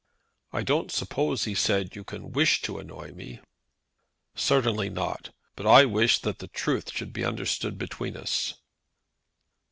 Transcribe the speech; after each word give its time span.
"I 0.51 0.63
don't 0.63 0.91
suppose," 0.91 1.43
he 1.43 1.53
said, 1.53 1.95
"you 1.95 2.03
can 2.03 2.31
wish 2.31 2.63
to 2.63 2.79
annoy 2.79 3.11
me." 3.11 3.39
"Certainly 4.33 4.89
not. 4.89 5.29
But 5.55 5.67
I 5.67 5.85
wish 5.85 6.17
that 6.21 6.39
the 6.39 6.47
truth 6.47 6.91
should 6.91 7.13
be 7.13 7.23
understood 7.23 7.77
between 7.77 8.17
us." 8.17 8.55